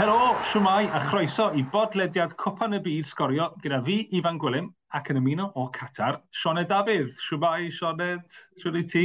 [0.00, 5.10] Helo, siwmai a chroeso i bodlediad Cwpan y Byd Sgorio gyda fi, Ifan Gwilym, ac
[5.12, 7.10] yn ymuno o Qatar, Sioned Dafydd.
[7.20, 9.02] Siwmai, Sioned, siwr i ti?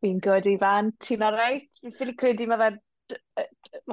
[0.00, 0.88] Fi'n gwybod, Ifan.
[1.04, 1.68] Ti'n oreit?
[1.82, 2.80] Fi'n ffili credu mae fe'n...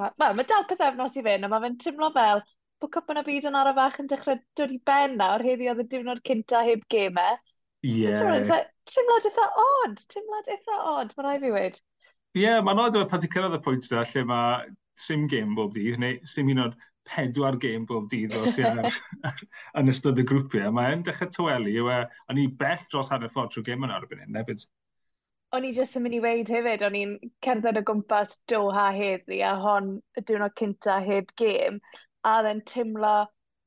[0.00, 2.40] Wel, ma dal pethefnos i fynd, a mae fe'n tymlo fel
[2.80, 5.84] bod Cwpan y Byd yn ara fach yn dechrau dod i ben nawr heddi oedd
[5.84, 7.36] y diwrnod cynta heb gemau.
[7.84, 8.06] Ie.
[8.08, 8.68] Yeah.
[8.88, 11.84] Tymlad eitha odd, tymlad eitha odd, mae rai fi wedi.
[12.32, 15.74] Ie, yeah, mae'n oed pan ti'n cyrraedd y pwynt yna lle mae sim gêm bob
[15.76, 16.76] dydd, neu sim un o'r
[17.08, 18.88] pedwar gêm bob dydd os i ar,
[19.80, 20.70] yn ystod y grwpiau.
[20.76, 21.98] Mae'n dechrau tywelu yw e,
[22.30, 24.64] o'n i bell dros hanner ffordd trwy gêm yn arbyn hyn, nefyd.
[25.56, 29.42] O'n i jyst yn mynd i weid hefyd, o'n i'n cerdded o gwmpas Doha heddi
[29.44, 31.82] a hon y diwrnod cynta heb gêm,
[32.24, 33.16] a dde'n tymlo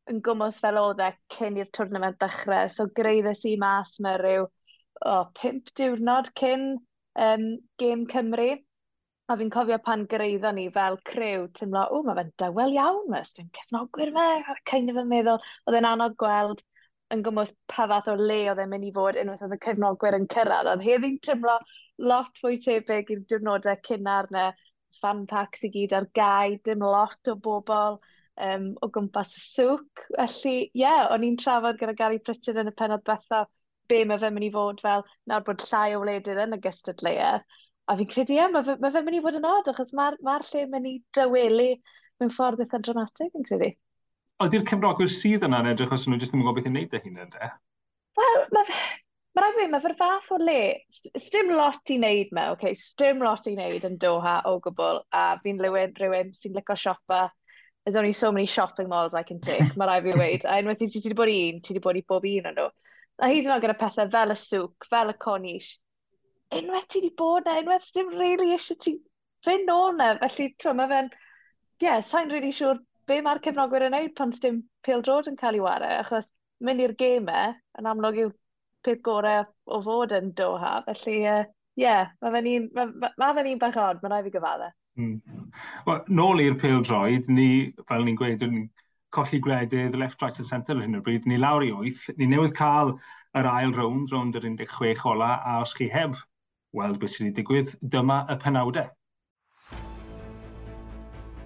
[0.09, 2.71] yn gwmwys fel oedd e cyn i'r twrnament ddechrau.
[2.73, 4.47] So greiddes i mas mewn rhyw
[5.05, 6.75] oh, pimp diwrnod cyn
[7.27, 7.45] um,
[7.81, 8.49] gêm Cymru.
[9.33, 13.23] A fi'n cofio pan gyreiddo ni fel crew, tymlo, o, mae fe'n dawel iawn, mae
[13.25, 16.61] ystyn cefnogwyr fe, a kind of yn meddwl, oedd e'n anodd gweld
[17.15, 20.17] yn gwmwys pa fath o le oedd e'n mynd i fod unwaith oedd y cefnogwyr
[20.19, 21.55] yn cyrraedd, ond heddi'n tymlo
[22.11, 24.45] lot fwy tebyg i'r diwrnodau cynnar na
[25.01, 27.97] fan packs i gyd ar gau, dim lot o bobl
[28.49, 30.07] um, o gwmpas y sŵc.
[30.15, 33.49] Felly, ie, yeah, o'n i'n trafod gyda Gary Pritchard yn y penod bethau
[33.89, 37.45] be mae fe'n mynd i fod fel nawr bod llai o wledydd yn y gystadleuaeth.
[37.85, 40.17] A fi'n credu, ie, mae fe, ma fe mynd i fod yn od, achos mae'r
[40.25, 41.71] ma, r, ma lle mynd i dywelu
[42.21, 43.71] mewn ffordd eitha dramatig, fi'n credu.
[44.43, 47.01] Oeddi'r Cymrogwyr sydd yna'n edrych os nhw jyst ddim yn gwybod beth i'n neud â
[47.03, 47.51] hyn ynddo?
[48.19, 48.77] Wel, mae
[49.35, 50.59] Mae rhaid fi, mae fe'r fath o le,
[51.19, 52.77] stym lot i wneud me, okay?
[52.79, 57.17] stym lot i wneud yn Doha o gwbl, a fi'n rhywun, rhywun sy'n licio siopa,
[57.83, 60.85] there's only so many shopping malls I can take, mae rhaid fi weid, a unwaith
[60.85, 62.69] i ti wedi bod i un, ti wedi bod i bob un o'n nhw.
[63.19, 65.73] A hyd yn oed gyda pethau fel y sŵc, fel y conish,
[66.53, 68.95] unwaith ti wedi bod na, unwaith ddim really eisiau ti
[69.45, 70.13] fynd o na.
[70.21, 74.33] Felly, ti'n mae fe'n, ie, yeah, sa'n really siŵr be mae'r cefnogwyr yn neud pan
[74.33, 76.31] sdim Peel Drod yn cael ei wario, achos
[76.65, 78.31] mynd i'r gemau yn amlwg yw
[78.85, 83.33] peth gorau o fod yn Doha, felly, ie, uh, yeah, mae fe'n un, ma, ma,
[83.37, 84.71] fe un bach od, mae'n rhaid fi gyfadda.
[85.01, 85.49] Mm.
[85.87, 87.49] Wel, nôl i'r pil droed, ni,
[87.89, 88.69] fel ni'n gweud, yn
[89.15, 92.29] colli gwledydd, left, right and centre ar hyn o bryd, ni lawr i wyth, ni
[92.31, 92.95] newydd cael
[93.35, 96.15] yr ail rownd, rownd yr 16 ola, a os chi heb
[96.75, 98.91] weld beth sydd wedi digwydd, dyma y penawdau.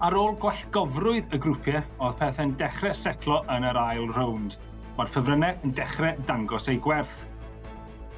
[0.07, 4.55] Ar ôl gwallgofrwydd y grwpiau, oedd pethau'n dechrau setlo yn yr ail rownd.
[4.95, 7.17] Mae'r ffefrynnau yn dechrau dangos eu gwerth.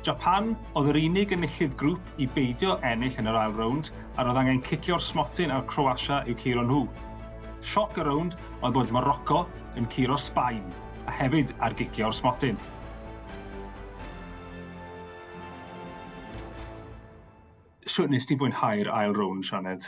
[0.05, 4.39] Japan oedd yr unig enillydd grŵp i beidio ennill yn yr ail rownd, a roedd
[4.43, 6.83] angen cicio'r smotyn a'r Croatia i'w curo nhw.
[7.71, 9.43] Sioc y rownd oedd bod Morocco
[9.77, 10.69] yn curo Sbaen,
[11.09, 12.61] a hefyd ar gicio'r smotyn.
[17.91, 19.85] Siwt nes ti fwynhau'r ail rown, Sianed?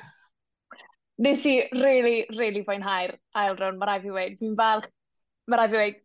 [1.23, 4.39] Nes i really, really fwynhau'r ail rown, mae rai fi wedi.
[4.41, 4.89] Fi'n falch,
[5.47, 6.01] mae rai fi wedi,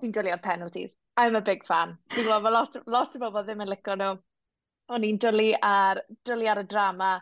[0.00, 0.94] fi'n dwylio'r penalties.
[1.20, 1.96] I'm a big fan.
[2.14, 4.16] Fi'n gwybod, mae lot, lot o bobl ddim yn licio nhw.
[4.96, 7.12] O'n i'n dwlu ar, dwlu ar y drama,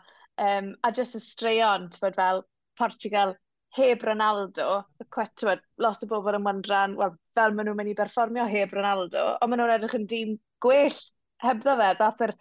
[0.47, 2.43] um, a just y straeon, ti'n bod fel
[2.79, 3.35] Portugal,
[3.75, 7.99] heb Ronaldo, y cwetwyd, lot o bobl yn wyndran, wel, fel maen nhw'n mynd i
[7.99, 10.99] berfformio heb Ronaldo, ond maen nhw'n edrych yn dîm gwell
[11.43, 12.37] hebddo fe, dath yr er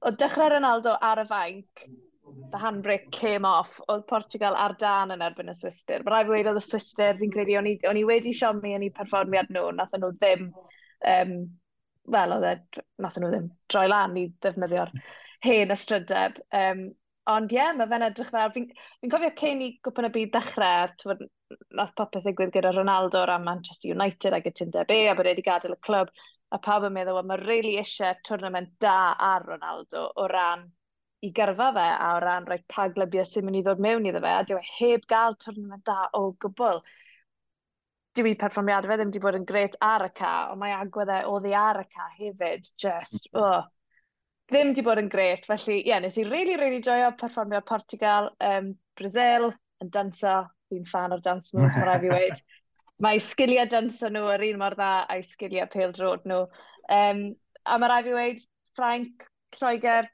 [0.00, 1.84] o dechrau Ronaldo ar y fainc,
[2.52, 6.04] the handbrake came off, oedd Portugal ar dan yn erbyn y Swister.
[6.04, 8.74] Mae rai fi wedi oedd y Swister, fi'n credu, o'n i, on i wedi siomi
[8.76, 10.46] yn ei perfformiad nhw, nath nhw ddim,
[11.14, 11.34] um,
[12.14, 14.94] wel, oedd e, nath nhw ddim droi lan i ddefnyddio'r
[15.46, 16.40] hen ystrydeb.
[16.62, 16.88] Um,
[17.30, 20.34] ond ie, yeah, mae fe'n edrych fel, fi'n fi, cofio cyn i gwpan y byd
[20.36, 21.24] dechrau, tywed,
[21.78, 25.44] nath popeth ddigwydd gyda Ronaldo a Manchester United ac y tyndeb e, a bod wedi
[25.46, 26.12] gadael y clwb
[26.50, 30.66] a pawb yn meddwl, mae really eisiau tournament da ar Ronaldo o ran
[31.26, 34.22] i gyrfa fe a o ran rhoi pa glybiau sy'n mynd i ddod mewn iddo
[34.24, 36.80] fe, a dyw e heb gael tournament da o gwbl.
[38.16, 41.12] Dyw i perfformiadau fe ddim wedi bod yn gret ar y ca, ond mae agwedd
[41.14, 43.44] e ddi ar y ca hefyd, just, mm-hmm.
[43.44, 43.68] oh,
[44.50, 45.44] ddim wedi bod yn gret.
[45.46, 49.52] Felly, ie, yeah, nes i really, really joio perfformio Portugal, um, Brazil,
[49.84, 50.40] yn danso,
[50.72, 52.42] fi'n fan o'r dance moves, mae'n rhaid i weid.
[53.04, 56.44] mae sgiliau dynso nhw yr un mor dda a'i sgiliau peldrod nhw.
[56.92, 57.22] Um,
[57.64, 59.26] a mae rai fi wedi, Frank,
[59.56, 60.08] Lloegr,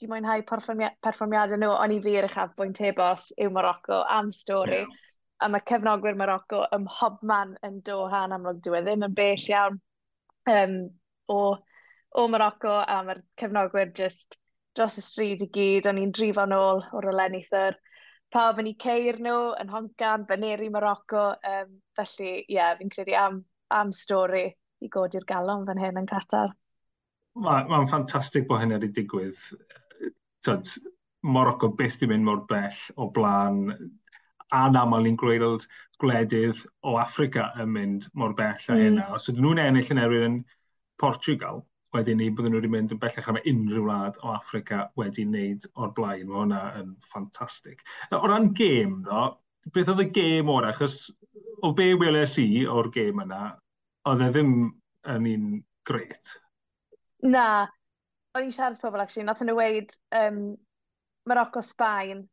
[0.00, 4.82] di mwynhau perfformiadau nhw, ond i fi yr uchaf bwynt ebos yw Morocco am stori.
[4.82, 4.98] Yeah.
[5.42, 9.78] A mae cefnogwyr Morocco ym hobman yn Doha yn amlwg diwedd ddim yn bell iawn
[10.50, 10.76] um,
[11.30, 11.38] o,
[12.18, 14.38] o Morocco a mae'r cefnogwyr just
[14.76, 17.78] dros y stryd i gyd, o'n i'n drifon ôl o'r olenithwyr
[18.32, 21.30] pawb yn eu ceir nhw, yn honcan, baneri Morocco.
[21.48, 23.42] Um, felly, ie, yeah, fi'n credu am,
[23.74, 24.46] am stori
[24.82, 26.54] i godi'r galon fan hyn yn Qatar.
[27.42, 29.40] Mae'n ma, ffantastig bod hynny wedi digwydd.
[30.44, 30.72] Tyd,
[31.22, 33.68] Morocco byth di mynd mor bell o blaen
[34.52, 35.68] anaml ni'n gweld
[36.02, 38.80] gwledydd o Africa yn mynd mor bell a mm.
[38.82, 39.06] hynna.
[39.06, 39.14] Mm.
[39.16, 40.40] Os ydyn nhw'n ennill yn erbyn yn
[41.00, 45.26] Portugal, wedyn ni byddwn nhw wedi mynd yn bellach am unrhyw wlad o Africa wedi
[45.28, 46.28] wneud o'r blaen.
[46.28, 47.82] Mae hwnna yn ffantastig.
[48.16, 49.26] O ran gêm ddo,
[49.74, 51.04] beth oedd y gêm o'r achos
[51.62, 53.42] o be weles i o'r gêm yna,
[54.10, 54.54] oedd e ddim
[55.12, 55.46] yn un
[55.88, 56.34] gret.
[57.22, 57.46] Na,
[58.34, 60.44] o'n i'n siarad pobl actually, nath nhw weid um,
[61.28, 62.24] Morocco-Sbaen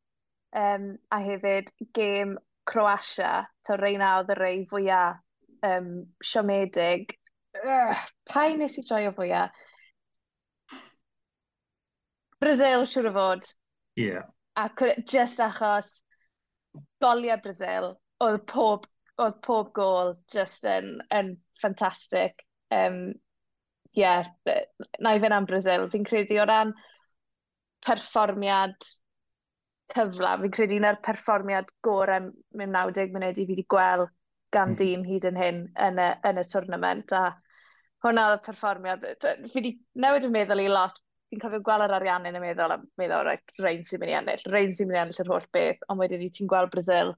[0.56, 2.38] um, a hefyd gêm
[2.70, 5.20] Croatia, to reina oedd y rei fwyaf
[5.68, 5.92] um,
[6.24, 7.19] siomedig
[7.66, 9.66] uh, pa i nes i o fwyaf?
[12.40, 13.48] Brazil, siwr o fod.
[14.00, 14.06] Ie.
[14.06, 14.28] Yeah.
[14.56, 14.70] A
[15.08, 15.90] just achos
[17.04, 18.86] goliau Brazil, oedd pob,
[19.20, 22.40] oedd pob gol just yn, yn ffantastig.
[22.72, 23.12] Um,
[23.98, 24.28] Ie, yeah,
[25.02, 25.88] na i fynd am Brazil.
[25.90, 26.76] Fi'n credu o ran
[27.86, 28.78] perfformiad
[29.90, 32.30] cyfla, fi'n credu un o'r perfformiad gorau
[32.60, 34.12] mewn 90 munud i fi wedi gweld
[34.54, 34.78] gan mm.
[34.82, 37.16] dîm hyd yn hyn yn y, yn y tournament.
[37.18, 37.34] A
[38.06, 39.06] hwnna oedd y perfformiad.
[39.22, 41.00] Fi wedi newid yn meddwl i lot.
[41.30, 44.16] Fi'n cofio gweld yr ariannau yn y meddwl, a meddwl, right, rhain sy'n mynd i
[44.18, 47.12] ennill, rhain sy'n mynd i ennill yr holl beth, ond wedyn i ti'n gweld Brazil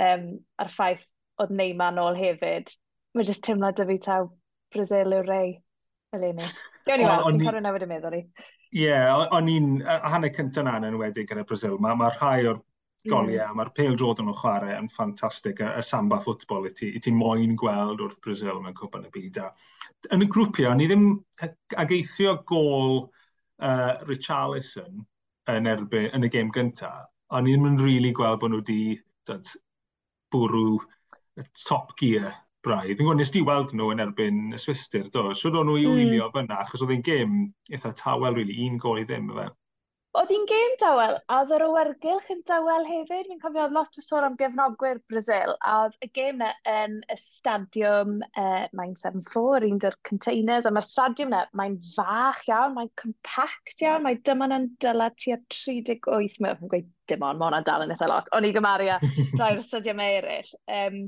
[0.00, 0.24] um,
[0.62, 1.02] a'r ffaith
[1.42, 2.72] oedd Neymar nôl hefyd.
[3.12, 4.30] Mae jyst teimlo dy fi taw
[4.72, 5.52] Brazil yw'r rei
[6.16, 6.48] eleni.
[6.88, 8.22] Gewn ni weld, fi'n cofio newid yn meddwl i.
[8.70, 12.62] Ie, yeah, o'n i'n, hanner cyntaf na'n enwedig yn y Brazil, mae ma rhai o'r
[13.08, 13.58] goliau, mm.
[13.58, 15.62] mae'r pêl-droed nhw'n chwarae yn ffantastig.
[15.62, 19.12] Y, y samba ffwtbol i ti, i ti moyn gweld wrth Brazil mewn cwpan y
[19.14, 19.40] byd.
[19.44, 21.06] A yn y grwpiau, ni ddim
[21.44, 25.04] ag ageithio gol uh, Richarlison
[25.50, 28.62] yn erbyn yn y gêm gyntaf, ond ni ddim yn rili really gweld bod nhw
[28.62, 28.98] wedi
[30.30, 30.78] bwrw
[31.66, 32.30] top gear
[32.64, 32.96] braidd.
[32.96, 35.30] Fi'n gwybod, nes di weld nhw yn erbyn y Swister, do?
[35.36, 35.96] Siwr o'n nhw i mm.
[35.96, 36.34] wylio mm.
[36.34, 37.36] fyna, achos oedd e'n gêm
[37.70, 39.48] eitha tawel, really, un gol i ddim, fe.
[40.18, 43.28] Oedd hi'n gêm dawel, a oedd yr awyrgylch yn dawel hefyd.
[43.28, 47.16] Fi'n cofio oedd lot o sôn am gefnogwyr Brazil, a oedd y gêm yn y
[47.22, 52.90] stadiwm uh, mae'n 7-4, un dy'r containers, a mae'r stadiwm na, mae'n fach iawn, mae'n
[52.98, 56.58] compact iawn, mae dyma na'n dyla tua 38 mil.
[56.58, 58.34] Fi'n gweud dim ond, mae hwnna'n dal yn eitha lot.
[58.34, 58.98] O'n i gymaru â
[59.38, 60.54] rhai'r stadiwm eraill.
[60.80, 61.04] Um,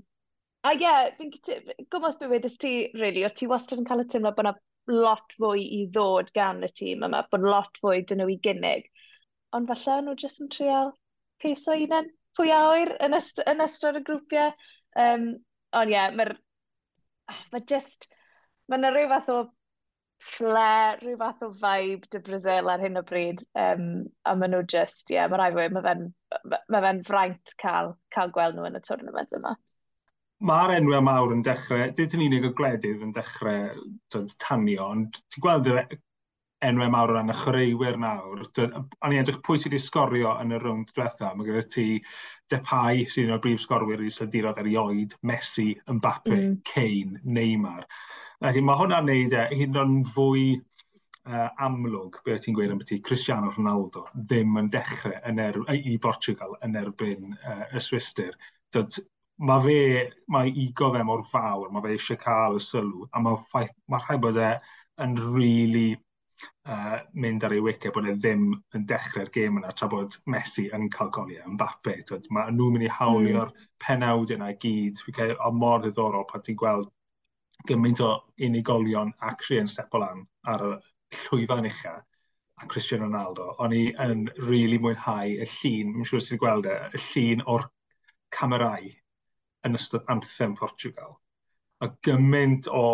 [0.62, 4.06] a ie, yeah, fi'n gwybod beth wedys ti, really, o'r ti wastad yn cael y
[4.06, 4.60] teimlo bod yna
[4.90, 8.88] lot fwy i ddod gan y tîm yma, bod lot fwy dyn nhw i gynnig
[9.56, 10.92] ond falle nhw jyst yn trial
[11.42, 14.52] peso un fwy a oer yn, yst yn ystod y grwpiau.
[14.98, 15.32] Um,
[15.76, 16.36] ond ie, yeah, mae'r...
[17.52, 18.08] Mae jyst...
[18.70, 19.38] Mae yna rhyw fath o
[20.22, 20.68] ffle,
[21.00, 23.42] rhyw fath o vibe dy Brazil ar hyn o bryd.
[23.58, 26.06] Um, a maen nhw just, ie, yeah, mae rai fwy, mae fe'n
[26.72, 29.56] ma fe fraint cael, cael gweld nhw yn y tournament yma.
[30.42, 35.44] Mae'r enwau mawr yn dechrau, dydyn ni'n unig o gledydd yn dechrau tanio, ond ti'n
[35.44, 35.76] gweld y
[36.62, 38.42] enwau mawr o ran y chwaraewyr nawr.
[38.62, 41.32] O'n i edrych pwy sydd wedi sgorio yn y rownd diwetha.
[41.34, 41.86] Mae gyda ti
[42.52, 46.58] Depay sy'n un o'r brif sgorwyr i sydirodd erioed, Messi, Mbappe, mm.
[46.68, 47.86] Kane, Neymar.
[48.42, 53.50] Felly mae hwnna'n neud e hyn o'n fwy uh, amlwg, beth ti'n gweud ambyti, Cristiano
[53.54, 58.38] Ronaldo ddim yn dechrau yn er, i Portugal yn erbyn uh, y Swister.
[58.74, 59.00] Dod,
[59.42, 63.38] mae fe, mae ego fe mor fawr, mae fe eisiau cael y sylw, a mae,
[63.50, 64.54] ffaith, mae rhaid bod e
[65.02, 65.86] yn rili really
[66.68, 70.68] uh, mynd ar ei wicket bod e ddim yn dechrau'r gêm yna tra bod Messi
[70.76, 71.96] yn cael goliau yn e, bape.
[72.30, 73.68] Mae nhw'n mynd i hawlio'r mm.
[73.84, 75.02] penawd yna i gyd.
[75.04, 76.90] Fi'n cael o mor ddiddorol pan ti'n gweld
[77.68, 80.72] gymaint o unigolion actually yn step o lan ar y
[81.18, 81.98] llwyfan ucha
[82.62, 83.52] a Cristiano Ronaldo.
[83.62, 87.44] O'n i yn rili really mwynhau y llun, mae'n siŵr sy'n gweld e, y llun
[87.54, 87.68] o'r
[88.34, 88.88] camerau
[89.66, 91.18] yn ystod anthem Portugal.
[91.82, 92.86] A gymaint o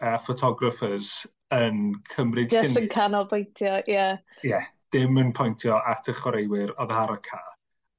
[0.00, 2.70] uh, photographers yn cymryd syniad.
[2.70, 3.92] Just yn canolbwyntio, ie.
[3.92, 4.22] Yeah.
[4.42, 7.42] Ie, yeah, dim yn pwyntio at y chwaraewyr oedd e ar y ca.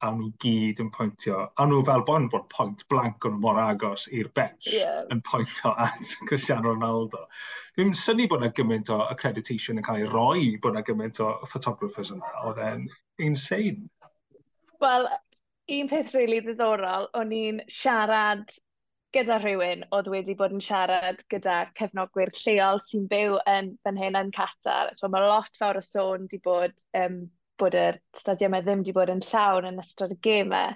[0.05, 1.39] A nhw gyd yn pwyntio.
[1.57, 4.99] A nhw fel bod bod pwynt blanc o'n nhw mor agos i'r bench yeah.
[5.13, 7.23] yn pwyntio at Cristiano Ronaldo.
[7.77, 11.31] Dwi'n syni bod yna gymaint o accreditation yn cael ei roi bod yna gymaint o
[11.49, 12.33] photographers yna.
[12.45, 12.85] Oedd e'n
[13.25, 13.89] insane.
[14.83, 15.09] Wel,
[15.73, 18.45] un peth rili really ddiddorol, o'n i'n siarad
[19.15, 24.19] gyda rhywun oedd wedi bod yn siarad gyda cefnogwyr lleol sy'n byw yn fan hyn
[24.19, 24.91] yn Qatar.
[24.97, 27.23] So mae lot fawr o sôn wedi bod um,
[27.61, 30.75] bod yr stadiymau ddim wedi bod yn llawn yn ystod y gemau.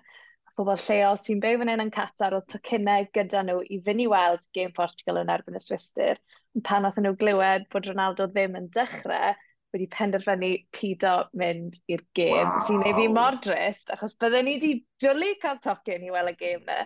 [0.57, 4.09] Pobl lleol sy'n byw fan hyn yn Qatar oedd tocynnau gyda nhw i fynd i
[4.11, 6.19] weld gêm Portugal yn erbyn y Swister.
[6.67, 9.35] Pan oedd nhw glywed bod Ronaldo ddim yn dechrau,
[9.71, 12.63] wedi penderfynu pido mynd i'r gêm, wow.
[12.67, 14.73] sy'n ei fi mor drist, achos bydden ni wedi
[15.03, 16.81] dwlu cael tocyn i weld y gêm na.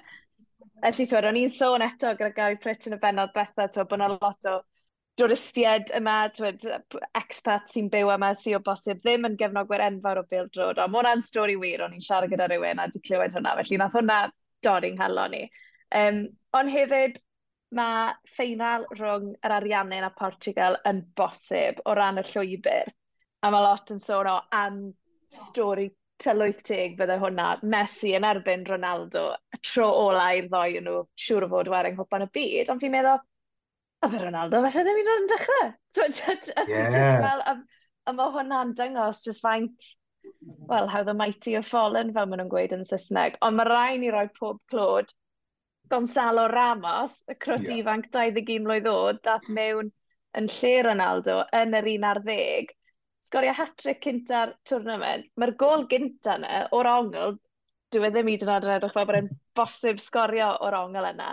[0.85, 3.97] Felly, twyd, o'n i'n sôn eto gyda Gary Pritch yn y benod betha, twyd, bod
[3.97, 4.59] yna lot o
[5.17, 6.61] dwristied yma, twyd,
[7.17, 10.77] expat sy'n byw yma sy'n o bosib ddim yn gefnogwyr enfawr o Bill Drod.
[10.77, 13.79] Ond mae hwnna'n stori wir, o'n i'n siarad gyda rhywun a di clywed hwnna, felly
[13.81, 14.19] nath hwnna
[14.67, 15.41] dorri'n yng nghalon ni.
[16.03, 16.21] Um,
[16.59, 17.17] ond hefyd,
[17.81, 22.93] mae ffeinal rhwng yr Ariannin a Portugal yn bosib o ran y llwybr.
[23.41, 24.83] A mae lot yn sôn o am
[25.33, 25.89] stori
[26.23, 31.47] tylwyth teg bydde hwnna, Messi yn erbyn Ronaldo, y tro ola i'r ddoi nhw, siŵr
[31.47, 33.19] o fod waring hwpan y byd, ond fi'n meddwl,
[34.05, 35.69] a fe Ronaldo, felly ddim yn oed yn dechrau.
[36.05, 37.43] A ti just fel,
[38.05, 39.89] a mae hwnna'n dyngos, just faint,
[40.71, 43.37] well, how the mighty have fallen, fel maen nhw'n gweud yn Saesneg.
[43.45, 45.11] Ond mae rhaid ni roi pob clod,
[45.91, 47.81] Gonzalo Ramos, y crwt yeah.
[47.83, 49.91] ifanc 21 mlynedd oed, dath mewn
[50.39, 52.74] yn lle Ronaldo yn yr 11
[53.25, 57.35] sgorio hat-trick cynta'r twrnament, mae'r gol gynta yna o'r ongl,
[57.95, 61.29] dwi e ddim i dyn oed edrych fel bod e'n bosib sgorio o'r ongl yna.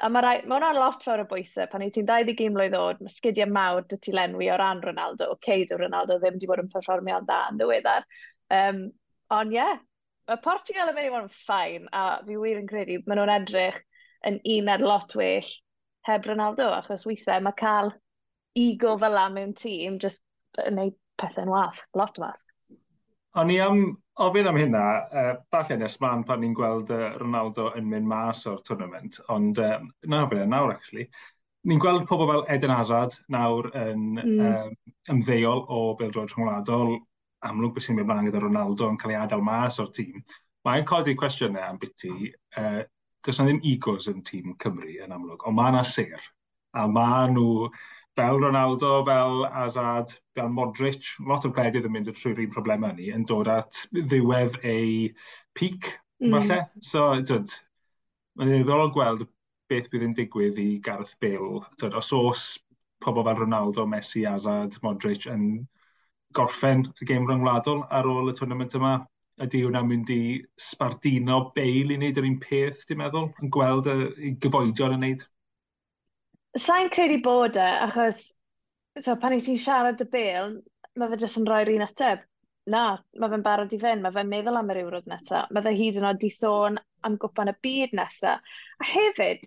[0.00, 3.02] A mae rai, ma hwnna'n lot fawr o bwysau, pan i ti'n 20 mlynedd oed,
[3.04, 6.48] mae sgidiau mawr dy ti lenwi o ran Ronaldo, o okay, ceid Ronaldo ddim wedi
[6.48, 8.06] bod yn performio dda yn ddiweddar.
[8.56, 8.80] Um,
[9.36, 9.82] ond ie, yeah,
[10.30, 13.34] mae Portugal yn mynd i fod yn ffain, a fi wir yn credu, maen nhw'n
[13.34, 13.82] edrych
[14.30, 15.52] yn un ar lot well
[16.08, 17.92] heb Ronaldo, achos weithiau mae cael
[18.58, 20.24] ego fel la mewn tîm, just
[20.64, 22.40] yn neud pethau'n wath, lot wath.
[23.38, 23.82] O'n i am
[24.20, 24.84] ofyn am hynna,
[25.14, 29.60] uh, falle nes man pan ni'n gweld uh, Ronaldo yn mynd mas o'r tournament, ond
[29.62, 29.76] uh,
[30.10, 31.06] na fe nawr, actually.
[31.68, 34.40] Ni'n gweld pobl fel Eden Hazard nawr yn mm.
[34.48, 34.74] um,
[35.14, 36.96] ymddeol o Beldroed Rhwngwladol,
[37.46, 40.24] amlwg beth sy'n mynd mlaen gyda Ronaldo yn cael ei adael mas o'r tîm.
[40.66, 42.82] Mae'n codi cwestiynau am biti, uh,
[43.24, 46.26] does na ddim egos yn tîm Cymru yn amlwg, ond mae yna ser,
[46.76, 47.68] a mae nhw
[48.20, 53.08] fel Ronaldo, fel Azad, fel Modric, lot o gledydd yn mynd trwy'r un problemau ni
[53.16, 55.08] yn dod at ddiwedd ei
[55.56, 55.88] peak,
[56.20, 56.34] mm.
[56.34, 56.58] falle.
[56.84, 57.54] So, dyd,
[58.36, 59.24] mae'n ddiddorol gweld
[59.70, 61.62] beth bydd yn digwydd i Gareth Bale.
[61.80, 62.44] Dyd, os oes
[63.00, 65.46] pobl fel Ronaldo, Messi, Azad, Modric yn
[66.36, 68.98] gorffen y gêm ryngwladol ar ôl y tournament yma,
[69.40, 70.22] ydy hwnna'n mynd i
[70.60, 75.28] sbardino Bale i wneud yr un peth, ti'n meddwl, yn gweld y gyfoedion yn wneud?
[76.58, 78.24] Sa'n credu bod e, achos
[78.98, 80.56] so, pan i ti'n siarad y bil,
[80.98, 82.24] mae fe jyst yn rhoi'r un ateb.
[82.70, 82.84] Na,
[83.18, 85.50] mae fe'n barod i fynd, mae fe'n meddwl am yr ewrod nesaf.
[85.54, 88.42] Mae fe hyd yn oed di sôn am gwpan y byd nesaf.
[88.82, 89.46] A hefyd,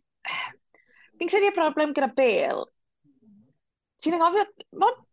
[1.19, 2.65] fi'n credu y broblem gyda bel,
[4.03, 4.47] ti'n angofio,
[4.81, 5.03] mod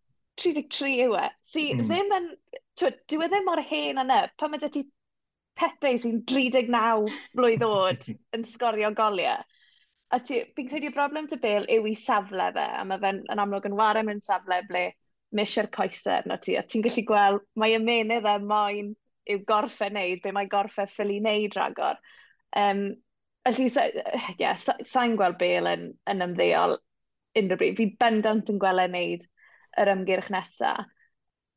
[0.40, 1.84] 33 yw e, si mm.
[1.84, 2.30] ddim yn,
[2.80, 4.86] dwi e ddim mor hen yna, pan mae dyti
[5.58, 8.06] Pepe sy'n 39 blwydd oed
[8.36, 9.42] yn sgorio goliau
[10.10, 13.22] a ti, fi'n credu y broblem dy bel yw i safle fe, a mae fe'n
[13.30, 14.88] yn amlwg yn warem yn safle ble
[15.36, 18.94] misio'r coesau arno ti, a ti'n gallu gweld mae ymenydd e moyn
[19.30, 22.00] yw gorffa wneud, be mae gorffa ffili wneud rhagor.
[22.58, 22.86] Um,
[23.46, 24.06] felly, ie,
[24.42, 26.74] yeah, sa'n gweld bel yn, yn ymddeol
[27.38, 27.76] unrhyw bryd.
[27.78, 29.28] Fi bendant yn gweld e'n wneud
[29.78, 30.90] yr ymgyrch nesaf.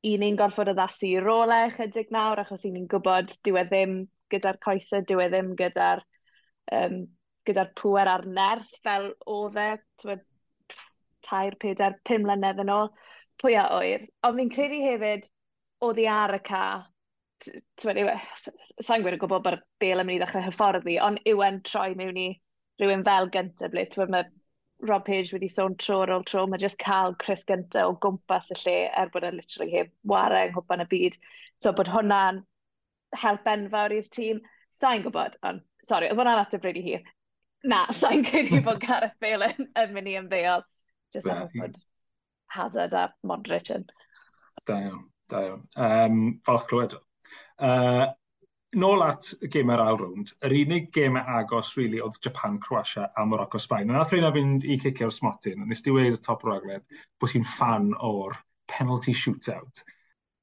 [0.03, 4.00] I ni'n gorfod addasu i rolau chydig nawr, achos i ni'n gwybod dyw e ddim
[4.33, 6.03] gyda'r coesau, dyw e ddim gyda'r
[6.75, 6.98] um,
[7.48, 10.18] gyda'r pŵer a'r nerth fel oedd e,
[11.24, 12.92] tair, peder, pum mlynedd yn ôl,
[13.42, 14.08] pwy a oer.
[14.28, 15.30] Ond fi'n credu hefyd,
[15.88, 16.64] oedd i ar y ca,
[17.48, 18.18] e,
[18.88, 21.92] sa'n gwir yn gwybod bod bel yn mynd i ddechrau hyfforddi, ond yw e'n troi
[22.00, 22.30] mewn i
[22.82, 24.30] rhywun fel gyntaf ble, mae
[24.84, 28.50] Rob Page wedi sôn tro ar ôl tro, mae jyst cael Chris gyntaf o gwmpas
[28.52, 31.20] y lle er bod e'n literally heb warau yng nghwpan y byd.
[31.64, 32.42] So bod hwnna'n
[33.22, 34.42] help enfawr i'r tîm.
[34.74, 37.06] Sa'n gwybod, ond, sori, oedd hwnna'n ateb rydw i hir
[37.63, 40.65] na, sa'n credu bod Gareth Bale yn, yn mynd i ymddeol.
[41.13, 41.77] Just achos bod
[42.53, 43.88] Hazard a Modric yn.
[44.67, 45.63] Da iawn, da iawn.
[45.75, 46.98] Um, falch clywed.
[47.62, 48.08] Uh,
[48.79, 53.25] nôl at y gemau'r ail rownd, yr unig gemau agos really, oedd Japan, Croatia a
[53.25, 53.89] Morocco, Sbaen.
[53.89, 56.84] Yna nath fynd i cicio'r smotyn, nes di weid y top raglen
[57.22, 58.38] bod ti'n fan o'r
[58.72, 59.84] penalty shootout.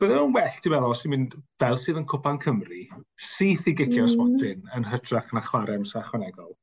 [0.01, 2.85] Byddai nhw'n well, ti'n meddwl, os ti'n mynd fel sydd yn Cwpan Cymru,
[3.21, 4.15] syth i gicio'r mm.
[4.15, 6.55] smotyn yn hytrach na chwarae amser ychwanegol.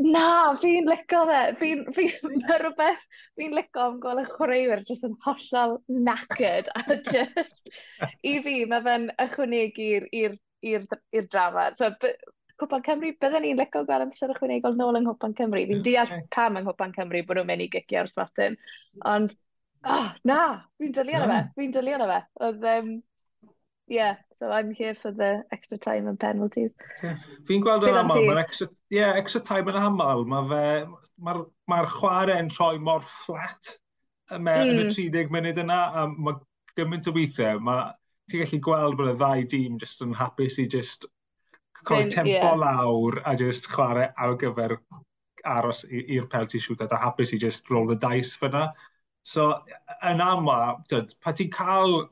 [0.00, 1.40] Na, fi'n licio fe.
[1.60, 2.28] Fi'n fi, fi
[2.62, 3.02] rhywbeth,
[3.38, 6.70] fi'n licio am gweld y chwaraewyr jyst yn hollol knackered.
[6.78, 7.68] A just,
[8.24, 9.90] i fi, mae fe'n ychwanegu
[10.22, 11.68] i'r drama.
[11.76, 11.92] So,
[12.62, 15.64] Cwpan Cymru, byddwn ni'n licio gweld amser ychwanegol nôl yng Nghwpan Cymru.
[15.68, 18.58] Fi'n deall pam yng Nghwpan Cymru bod nhw'n mynd i gicio ar smartyn.
[19.12, 19.36] Ond,
[19.84, 20.42] oh, na,
[20.80, 21.40] fi'n dylio na fe.
[21.58, 22.20] Fi'n dylio na fe.
[22.48, 22.92] Oedd, um,
[23.88, 26.70] yeah, so I'm here for the extra time and penalties.
[27.02, 27.18] Yeah.
[27.48, 30.86] Fi'n gweld yn aml, mae'r extra, yeah, extra time yn aml, mae'r
[31.18, 31.36] ma,
[31.70, 33.74] ma, chwarae yn troi mor fflat
[34.32, 34.84] yn mm.
[34.86, 36.38] y 30 munud yna, a mae
[36.78, 37.90] gymaint o weithiau, mae
[38.30, 41.08] ti'n gallu gweld bod y ddau dîm just yn hapus i just
[41.82, 42.54] rhoi tempo yeah.
[42.56, 44.78] lawr a just chwarae ar gyfer
[45.44, 48.70] aros i'r penalty shootout a hapus i just roll the dice fyna.
[49.22, 49.50] So,
[50.08, 50.78] yn ama,
[51.22, 52.08] pa ti'n cael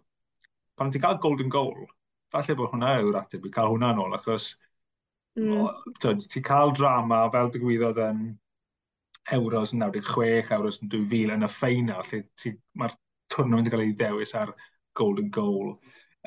[0.81, 1.85] pan ti'n cael golden goal,
[2.33, 4.55] falle bod hwnna yw'r ateb i cael hwnna nôl, achos
[5.37, 5.99] mm.
[6.01, 8.23] ti'n cael drama fel digwyddodd yn
[9.37, 12.95] Euros yn 96, Euros yn 2000 yn y ffeinal, lle mae'r
[13.31, 14.55] twrnament yn cael ei ddewis ar
[14.97, 15.75] golden goal.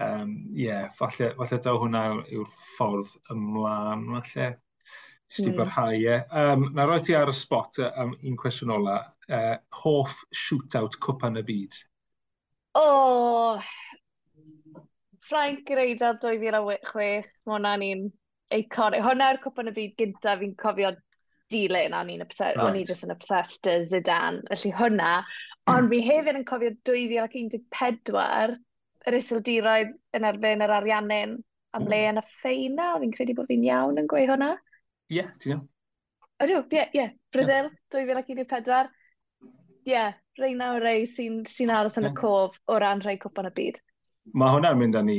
[0.01, 4.51] Um, yeah, falle, falle daw hwnna yw'r ffordd ymlaen, falle.
[5.33, 5.49] Just mm.
[5.49, 6.19] i farhau e.
[6.43, 8.99] Um, na roi ti ar y spot am um, un cwestiwn ola.
[9.25, 11.79] Uh, hoff shootout cwpan y byd?
[12.77, 13.73] O, oh,
[15.29, 17.23] Frank i reidad 2006, mae
[17.55, 18.05] hwnna'n un
[18.53, 19.03] iconic.
[19.05, 20.91] Hwnna yw'r cwpan y byd gyntaf fi'n cofio
[21.53, 22.65] dilyn, o'n i'n obsessed, right.
[22.65, 25.13] o'n i just yn obsessed y Zidane, felly hwnna.
[25.23, 25.73] Hmm.
[25.75, 28.57] Ond fi hefyd yn cofio 2014,
[29.03, 31.37] yr isildiroedd yn erbyn yr ariannin
[31.73, 32.17] am le hmm.
[32.17, 34.51] yn y ffeinal, fi'n credu bod fi'n iawn yn gweud hwnna.
[35.11, 35.69] Ie, yeah, ti'n iawn.
[36.43, 37.07] Ydw, ie, yeah, ie.
[37.31, 38.27] Brazil, yeah.
[38.27, 38.91] 2014.
[39.83, 43.49] Ie, yeah, reina o rei sy'n sy aros yn y cof o ran rhai cwpan
[43.49, 43.79] y byd.
[44.31, 45.15] Mae hwnna'n mynd â ni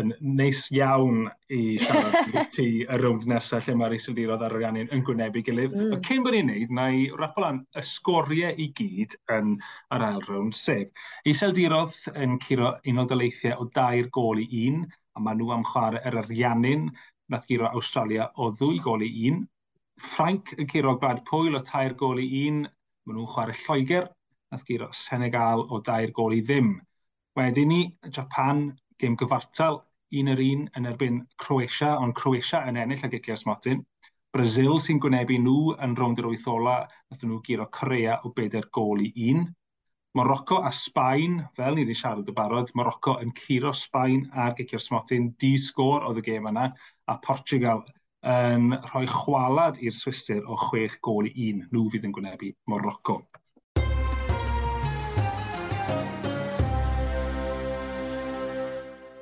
[0.00, 4.88] yn neis iawn i siarad i ti y rownd nesaf lle mae'r iseldirodd ar ariannu'n
[4.96, 5.74] yn gwynebu gilydd.
[5.76, 5.98] Mm.
[6.06, 9.52] Cyn bod ni'n neud, na i rapol lan y sgoriau i gyd yn
[9.92, 11.04] yr ail rownd sef.
[11.28, 16.00] Iseldirodd yn curo unol daleithiau o dair gol i un, a maen nhw am chwarae
[16.08, 16.88] yr ariannu'n
[17.32, 19.44] nath giro Australia o ddwy gol i un.
[20.00, 22.64] Ffrainc yn curo Brad Pwyl o tair gol i un,
[23.04, 24.08] maen nhw'n chwarae Lloegr,
[24.52, 26.78] nath giro Senegal o dair gol i ddim.
[27.36, 27.82] Wedyn ni,
[28.16, 28.60] Japan,
[28.96, 29.74] gêm gyfartal,
[30.20, 33.82] un yr un yn erbyn Croatia, ond Croatia yn ennill ag Icia Smotin.
[34.32, 36.78] Brazil sy'n gwynebu nhw yn rownd yr wyth ola,
[37.10, 39.44] nath nhw giro Corea o bedair gol i un.
[40.16, 44.86] Morocco a Sbaen, fel ni wedi siarad y barod, Morocco yn curo Sbaen a'r Gicio'r
[44.86, 46.70] Smotyn, di sgôr oedd y gêm yna,
[47.12, 47.84] a Portugal
[48.24, 53.26] yn rhoi chwalad i'r Swister o chwech gol i un, nhw fydd yn gwynebu Morocco.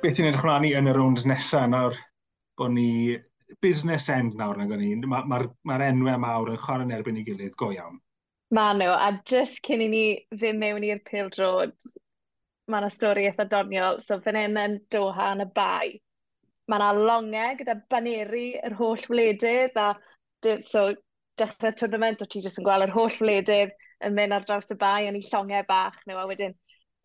[0.05, 1.95] beth i'n edrych mlaen yn y rownd nesaf nawr
[2.59, 3.17] bod ni
[3.61, 4.91] business end nawr na ni.
[5.01, 7.97] Mae'r ma, ma, ma enwau mawr yn chwarae'n erbyn ei gilydd go iawn.
[8.53, 10.03] Ma nhw, a just cyn i ni
[10.35, 11.73] ddim mewn i'r pil drod,
[12.69, 13.97] mae yna stori eitha doniol.
[14.05, 15.95] So fan hyn yn Doha yn y bai.
[16.69, 20.91] Mae yna longau gyda baneri yr holl wledydd, a so
[21.41, 23.73] dechrau'r tournament, o ti jyst yn gweld yr holl wledydd
[24.05, 26.53] yn mynd ar draws y bai yn ei llongau bach nhw, a wedyn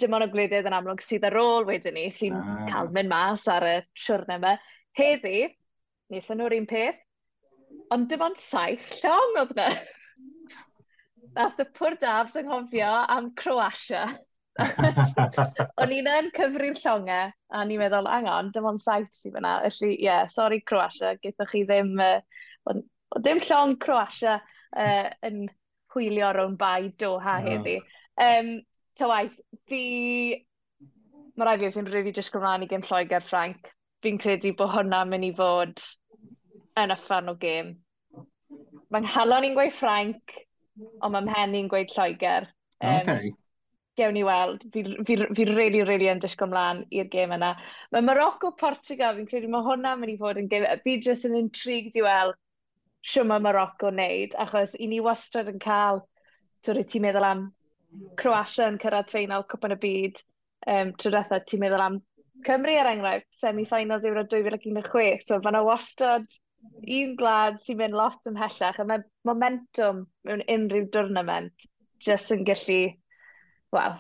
[0.01, 2.65] dim ond y gwledydd yn amlwg sydd ar ôl wedyn ni, sy'n ah.
[2.71, 4.57] cael mynd mas ar y siwrnau yma.
[4.99, 5.45] Heddi,
[6.13, 6.99] nillon nhw'r un peth,
[7.95, 9.69] ond dim ond saith llong oedd yna.
[11.37, 14.09] Nath y pwr dabs yng Nghofio am Croatia.
[15.81, 19.61] o'n i'n yn cyfri'r llongau, a ni'n meddwl, angon, dim ond saith sydd fyna.
[19.69, 21.95] Felly, ie, yeah, sori Croatia, gyda chi ddim...
[22.01, 22.81] Uh,
[23.19, 24.37] dim llong Croatia
[24.77, 25.47] uh, yn
[25.95, 27.49] hwylio rown bai Doha no.
[27.49, 27.79] heddi.
[28.21, 28.53] Um,
[28.99, 29.37] ta waith,
[29.69, 29.83] fi...
[31.39, 33.71] Mae rai fi fi'n rili really disgwyl mlaen i gym Lloegr Ffranc.
[34.05, 35.83] Fi'n credu bod hwnna'n mynd i fod
[36.81, 37.75] yn uffan o gêm.
[38.91, 40.35] Mae'n halon i'n gweud Ffranc,
[41.01, 42.49] ond mae'n mhen i'n gweud Lloegr.
[42.81, 43.33] Um, okay.
[44.01, 44.67] Gewn ni weld.
[44.75, 47.55] Fi'n fi, fi really, really yn disgwyl mlaen i'r gêm yna.
[47.95, 50.69] Mae Morocco, Portugal, fi'n credu mae hwnna'n mynd i fod yn gêm.
[50.85, 52.37] Fi jyst yn intrigued i weld
[53.07, 56.03] siwm mae Morocco wneud, achos i ni wastad yn cael,
[56.65, 57.47] twyd, ti'n meddwl am
[58.21, 60.23] Croatia yn cyrraedd ffeinal Cwpan y Byd
[60.67, 61.99] um, trwy dweitha, ti'n meddwl am
[62.47, 66.25] Cymru er enghraifft, semi-finals Euro 2016, so mae yna wastad
[66.97, 71.67] un glad sy'n mynd lot ymhellach, a mae momentum mewn unrhyw diwrnament
[72.01, 72.81] just yn gallu,
[73.77, 73.99] well,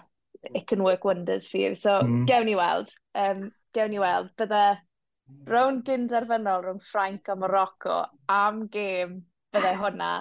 [0.54, 1.74] it can work wonders for you.
[1.74, 2.24] So, mm.
[2.30, 2.92] gewn ni weld.
[3.14, 4.32] Um, gewn ni weld.
[4.40, 4.64] Bydde
[5.50, 9.20] rown gynderfynol rhwng Ffrainc a Morocco am gêm
[9.52, 10.12] bydde hwnna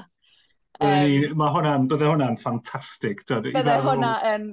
[0.79, 3.25] Um, mae hwnna'n, bydde hwnna'n ffantastig.
[3.27, 4.49] Bydde hwnna yn...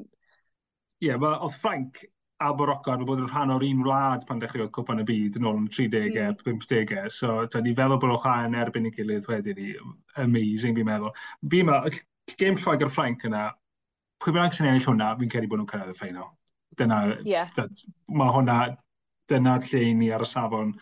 [0.96, 2.00] Ie, yeah, oedd Frank
[2.42, 5.46] a Morocco yn bod yn rhan o'r un wlad pan dechreuodd Cwpan y Byd yn
[5.48, 6.40] ôl yn 30au, mm.
[6.44, 7.12] 50au.
[7.12, 9.70] So, ta, ni feddwl bod o'ch yn erbyn i gilydd wedyn ni.
[10.20, 11.14] Amazing, fi'n meddwl.
[11.52, 12.00] Fi meddwl,
[12.34, 13.46] gêm Lloegr Ffrainc yna,
[14.22, 16.28] pwy bynnag sy'n ennill hwnna, fi'n credu bod nhw'n cyrraedd y ffeinal.
[16.76, 17.56] Dyna, yeah.
[18.12, 18.58] mae hwnna,
[19.32, 20.74] dyna lle i ni ar y safon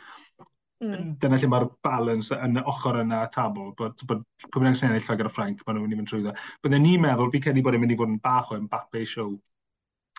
[0.84, 1.14] Mm.
[1.22, 5.06] Dyna lle mae'r balance yn ochr yna y tabl, bod, bod pwy bynnag sy'n ennill
[5.06, 6.34] Lloegr a Ffrainc, maen nhw'n mynd i fynd trwyddo.
[6.64, 9.34] Byddwn ni'n meddwl, fi credu bod e'n mynd i fod yn bach o Mbappe show.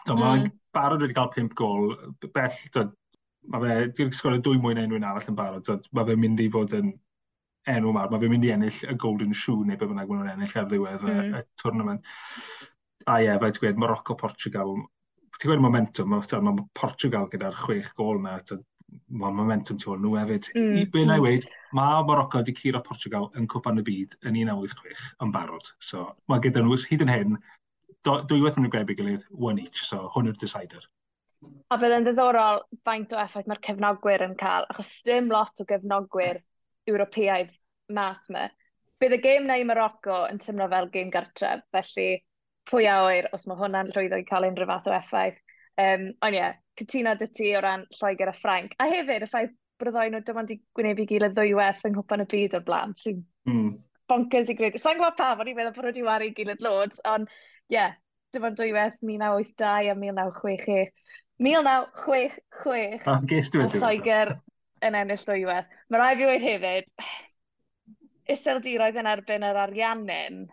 [0.06, 0.23] Do, mm.
[0.25, 0.51] Hmm.
[0.75, 1.93] barod wedi cael pimp gol,
[2.25, 2.86] bell, do,
[3.54, 6.43] mae fe, dwi'n sgolio dwy mwyn na unrhyw'n arall yn barod, do, mae fe'n mynd
[6.43, 6.91] i fod yn
[7.75, 10.34] enw mawr, mae fe'n mynd i ennill y Golden Shoe neu be bynnag maen nhw'n
[10.36, 11.13] ennill ar ddiwedd mm.
[11.13, 11.39] y, hmm.
[11.39, 12.12] y tournament.
[13.10, 14.75] A ie, fe ti'n gweud, Morocco, Portugal,
[15.38, 18.38] ti'n gweud momentum, mae ma Portugal gyda'r chwech gol na,
[19.10, 20.50] mae momentum tu ôl nhw hefyd.
[20.56, 20.74] Mm.
[20.80, 21.26] I be na i mm-hmm.
[21.26, 25.69] weid, mae Morocco wedi curo Portugal yn cwpan y byd yn 1986 yn barod.
[25.84, 27.38] So, mae gyda nhw hyd yn hyn,
[28.06, 30.86] dwywaith yn y grebyg gilydd, one each, so hwn yw'r decider.
[31.74, 35.65] A bydd yn ddiddorol faint o effaith mae'r cefnogwyr yn cael, achos dim lot o
[35.69, 36.41] gefnogwyr
[36.89, 37.52] Ewropeaidd
[37.93, 38.48] mas yma.
[39.02, 42.21] Bydd y gêm neu Morocco yn tymlo fel gêm gartref, felly
[42.69, 45.41] pwy a oer os mae hwnna'n llwyddo i cael unrhyw fath o effaith.
[45.82, 48.75] Um, ond ie, yeah, cytuno dy ti o ran Lloegr a Ffrainc.
[48.79, 52.27] A hefyd, y ffaith bryddoen nhw dyma wedi gwneud i gilydd ddwywaith yng nghwpan y
[52.31, 53.69] byd o'r blaen, sy'n mm.
[54.11, 54.79] bonkers i gwneud.
[54.79, 57.95] Sa'n gwybod pa, o'n i'n meddwl bod nhw wedi wario gilydd loads, ond ie, yeah,
[58.35, 60.91] dyma dwywaith 1982 a 1966.
[61.43, 63.19] 1966 ah,
[63.67, 64.35] a Lloegr
[64.88, 65.71] yn ennill ddwywaith.
[65.91, 66.91] Mae rai fi wedi hefyd,
[68.35, 70.43] iseldiroedd yn erbyn yr ariannyn,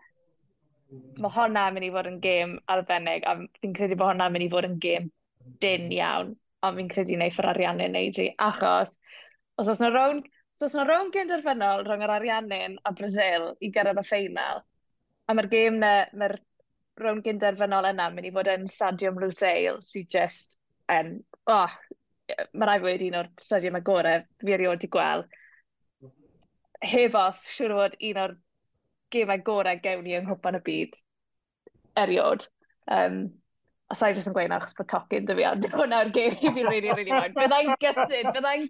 [1.23, 4.53] mae hwnna'n mynd i fod yn gêm arbennig, a fi'n credu bod hwnna'n mynd i
[4.53, 5.11] fod yn gêm
[5.63, 6.35] dyn iawn,
[6.67, 8.97] ond fi'n credu wneud ffordd ariannu'n neud i, achos
[9.61, 10.23] os oes yna rown,
[10.57, 14.63] os oes yna rown gynderfynol rhwng yr ariannu'n a Brazil i gyrraedd y ffeinal,
[15.29, 16.39] a mae'r gêm na, mae'r
[17.03, 20.59] rown gynderfynol yna mynd i fod yn Stadium Lusail sy'n just,
[20.93, 21.17] um,
[21.51, 21.79] oh,
[22.53, 25.39] mae rai fod un o'r stadium agorau fi erioed i gweld.
[26.83, 28.35] Heb os, siwr fod un o'r
[29.13, 30.99] gemau gorau gewn ni yng Nghwpan y Byd
[32.03, 32.47] erioed.
[32.91, 33.19] Um,
[33.93, 36.71] a sa'i jyst yn gweud achos bod tocyn dy fi, ond hwnna'r gêm i fi'n
[36.71, 37.37] rili, rili moyn.
[37.37, 38.67] Byddai'n gytid, byddai'n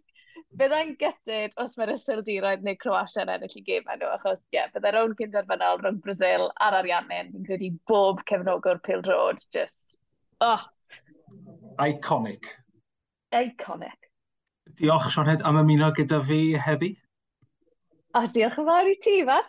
[0.61, 4.71] byddai'n gytid os mae'r Ysildiroedd neu Croatia yn ennill i gêm enw, achos ie, yeah,
[4.75, 9.99] byddai'r o'n cynderfynol rhwng Brazil a'r Ariannin, fi'n credu bob cefnogwr Pil Road, just,
[10.45, 10.67] oh.
[11.81, 12.51] Iconic.
[13.33, 14.11] Iconic.
[14.81, 16.95] Diolch, Sioned, am ymuno gyda fi heddi.
[18.19, 19.41] A diolch yn fawr i ti, fa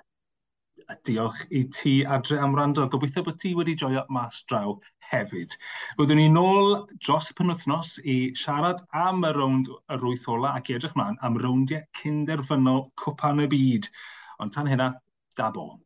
[1.08, 2.88] diolch i ti adre am rando.
[2.90, 4.76] Gobeithio bod ti wedi joio mas draw
[5.12, 5.58] hefyd.
[6.00, 10.74] Byddwn ni nôl dros y penwthnos i siarad am y rownd y rwyth ola ac
[10.76, 13.90] edrych mlaen am rowndiau cynderfynol cwpan y byd.
[14.40, 14.94] Ond tan hynna,
[15.38, 15.83] da bo.